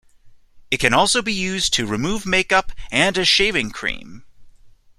[0.71, 4.25] It can also be used to remove makeup and as shaving cream.